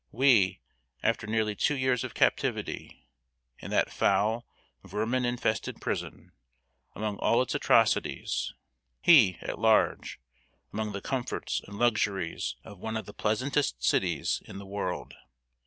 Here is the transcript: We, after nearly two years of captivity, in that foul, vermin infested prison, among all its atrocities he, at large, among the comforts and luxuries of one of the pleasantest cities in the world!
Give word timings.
We, 0.11 0.61
after 1.03 1.27
nearly 1.27 1.55
two 1.55 1.75
years 1.77 2.03
of 2.03 2.15
captivity, 2.15 3.07
in 3.59 3.69
that 3.69 3.91
foul, 3.93 4.47
vermin 4.83 5.25
infested 5.25 5.79
prison, 5.79 6.31
among 6.95 7.17
all 7.19 7.39
its 7.43 7.53
atrocities 7.53 8.55
he, 8.99 9.37
at 9.41 9.59
large, 9.59 10.19
among 10.73 10.93
the 10.93 11.01
comforts 11.01 11.61
and 11.67 11.77
luxuries 11.77 12.55
of 12.63 12.79
one 12.79 12.97
of 12.97 13.05
the 13.05 13.13
pleasantest 13.13 13.83
cities 13.83 14.41
in 14.47 14.57
the 14.57 14.65
world! 14.65 15.13